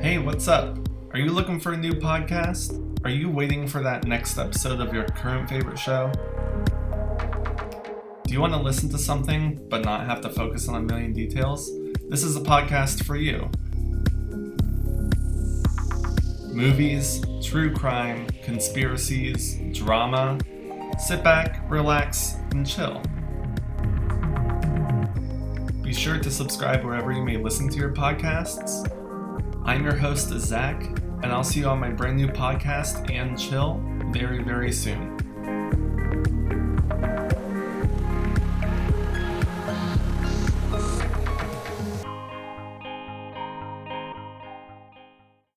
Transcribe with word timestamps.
Hey, 0.00 0.16
what's 0.16 0.48
up? 0.48 0.78
Are 1.12 1.18
you 1.18 1.30
looking 1.30 1.60
for 1.60 1.74
a 1.74 1.76
new 1.76 1.92
podcast? 1.92 3.04
Are 3.04 3.10
you 3.10 3.28
waiting 3.28 3.68
for 3.68 3.82
that 3.82 4.06
next 4.06 4.38
episode 4.38 4.80
of 4.80 4.94
your 4.94 5.04
current 5.04 5.46
favorite 5.46 5.78
show? 5.78 6.10
Do 8.24 8.32
you 8.32 8.40
want 8.40 8.54
to 8.54 8.58
listen 8.58 8.88
to 8.88 8.98
something 8.98 9.60
but 9.68 9.84
not 9.84 10.06
have 10.06 10.22
to 10.22 10.30
focus 10.30 10.70
on 10.70 10.76
a 10.76 10.80
million 10.80 11.12
details? 11.12 11.70
This 12.08 12.22
is 12.24 12.34
a 12.34 12.40
podcast 12.40 13.04
for 13.04 13.16
you. 13.16 13.50
Movies, 16.50 17.22
true 17.42 17.70
crime, 17.70 18.26
conspiracies, 18.42 19.60
drama. 19.78 20.38
Sit 20.98 21.22
back, 21.22 21.70
relax, 21.70 22.36
and 22.52 22.66
chill. 22.66 23.02
Be 25.82 25.92
sure 25.92 26.18
to 26.18 26.30
subscribe 26.30 26.84
wherever 26.84 27.12
you 27.12 27.22
may 27.22 27.36
listen 27.36 27.68
to 27.68 27.76
your 27.76 27.92
podcasts. 27.92 28.96
I'm 29.64 29.84
your 29.84 29.94
host, 29.94 30.30
Zach, 30.30 30.82
and 31.22 31.26
I'll 31.26 31.44
see 31.44 31.60
you 31.60 31.66
on 31.66 31.78
my 31.78 31.90
brand 31.90 32.16
new 32.16 32.28
podcast 32.28 33.10
and 33.10 33.38
chill 33.38 33.80
very, 34.10 34.42
very 34.42 34.72
soon. 34.72 35.19